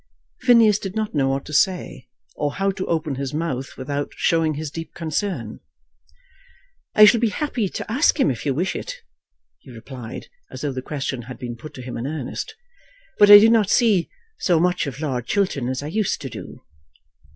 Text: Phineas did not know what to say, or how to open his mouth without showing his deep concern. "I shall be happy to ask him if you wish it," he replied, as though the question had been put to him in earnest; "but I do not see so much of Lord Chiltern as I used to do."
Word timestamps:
Phineas 0.39 0.79
did 0.79 0.95
not 0.95 1.13
know 1.13 1.27
what 1.29 1.45
to 1.45 1.53
say, 1.53 2.07
or 2.35 2.53
how 2.53 2.71
to 2.71 2.87
open 2.87 3.13
his 3.21 3.35
mouth 3.35 3.77
without 3.77 4.13
showing 4.15 4.55
his 4.55 4.71
deep 4.71 4.95
concern. 4.95 5.59
"I 6.95 7.05
shall 7.05 7.19
be 7.19 7.29
happy 7.29 7.69
to 7.69 7.91
ask 7.91 8.19
him 8.19 8.31
if 8.31 8.43
you 8.43 8.55
wish 8.55 8.75
it," 8.75 9.03
he 9.59 9.69
replied, 9.69 10.25
as 10.49 10.61
though 10.61 10.71
the 10.73 10.81
question 10.81 11.21
had 11.29 11.37
been 11.37 11.55
put 11.55 11.75
to 11.75 11.83
him 11.83 11.97
in 11.97 12.07
earnest; 12.07 12.55
"but 13.19 13.29
I 13.29 13.37
do 13.37 13.51
not 13.51 13.69
see 13.69 14.09
so 14.39 14.59
much 14.59 14.87
of 14.87 15.01
Lord 15.01 15.27
Chiltern 15.27 15.69
as 15.69 15.83
I 15.83 15.87
used 15.89 16.19
to 16.21 16.29
do." 16.31 16.63